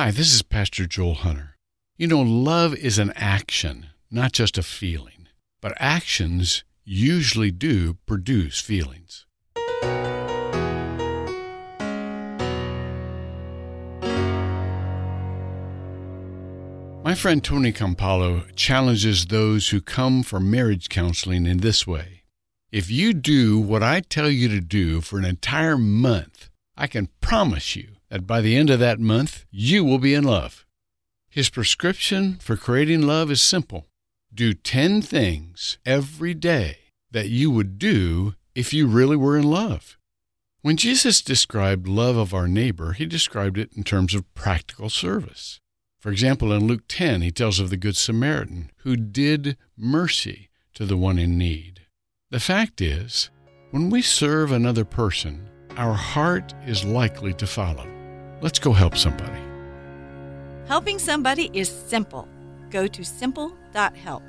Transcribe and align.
Hi, 0.00 0.12
this 0.12 0.32
is 0.32 0.42
Pastor 0.42 0.86
Joel 0.86 1.14
Hunter. 1.14 1.56
You 1.96 2.06
know, 2.06 2.20
love 2.22 2.72
is 2.72 3.00
an 3.00 3.12
action, 3.16 3.86
not 4.12 4.30
just 4.30 4.56
a 4.56 4.62
feeling, 4.62 5.26
but 5.60 5.76
actions 5.80 6.62
usually 6.84 7.50
do 7.50 7.94
produce 8.06 8.60
feelings. 8.60 9.26
My 17.02 17.16
friend 17.16 17.42
Tony 17.42 17.72
Campolo 17.72 18.54
challenges 18.54 19.26
those 19.26 19.70
who 19.70 19.80
come 19.80 20.22
for 20.22 20.38
marriage 20.38 20.88
counseling 20.88 21.44
in 21.44 21.56
this 21.58 21.88
way. 21.88 22.22
If 22.70 22.88
you 22.88 23.12
do 23.12 23.58
what 23.58 23.82
I 23.82 23.98
tell 24.02 24.30
you 24.30 24.46
to 24.46 24.60
do 24.60 25.00
for 25.00 25.18
an 25.18 25.24
entire 25.24 25.76
month, 25.76 26.50
I 26.76 26.86
can 26.86 27.08
promise 27.20 27.74
you 27.74 27.96
that 28.10 28.26
by 28.26 28.40
the 28.40 28.56
end 28.56 28.70
of 28.70 28.80
that 28.80 29.00
month, 29.00 29.44
you 29.50 29.84
will 29.84 29.98
be 29.98 30.14
in 30.14 30.24
love. 30.24 30.66
His 31.28 31.50
prescription 31.50 32.38
for 32.40 32.56
creating 32.56 33.02
love 33.02 33.30
is 33.30 33.42
simple 33.42 33.86
do 34.32 34.52
10 34.52 35.02
things 35.02 35.78
every 35.86 36.34
day 36.34 36.78
that 37.10 37.28
you 37.28 37.50
would 37.50 37.78
do 37.78 38.34
if 38.54 38.72
you 38.72 38.86
really 38.86 39.16
were 39.16 39.36
in 39.36 39.44
love. 39.44 39.96
When 40.60 40.76
Jesus 40.76 41.22
described 41.22 41.88
love 41.88 42.16
of 42.16 42.34
our 42.34 42.46
neighbor, 42.46 42.92
he 42.92 43.06
described 43.06 43.56
it 43.58 43.70
in 43.74 43.84
terms 43.84 44.14
of 44.14 44.32
practical 44.34 44.90
service. 44.90 45.60
For 45.98 46.10
example, 46.10 46.52
in 46.52 46.66
Luke 46.66 46.84
10, 46.88 47.22
he 47.22 47.30
tells 47.30 47.58
of 47.58 47.70
the 47.70 47.76
Good 47.76 47.96
Samaritan 47.96 48.70
who 48.78 48.96
did 48.96 49.56
mercy 49.76 50.50
to 50.74 50.84
the 50.84 50.96
one 50.96 51.18
in 51.18 51.38
need. 51.38 51.86
The 52.30 52.40
fact 52.40 52.80
is, 52.80 53.30
when 53.70 53.90
we 53.90 54.02
serve 54.02 54.52
another 54.52 54.84
person, 54.84 55.48
our 55.76 55.94
heart 55.94 56.54
is 56.66 56.84
likely 56.84 57.32
to 57.34 57.46
follow. 57.46 57.97
Let's 58.40 58.58
go 58.58 58.72
help 58.72 58.96
somebody. 58.96 59.40
Helping 60.66 60.98
somebody 60.98 61.50
is 61.52 61.68
simple. 61.68 62.28
Go 62.70 62.86
to 62.86 63.04
simple.help. 63.04 64.22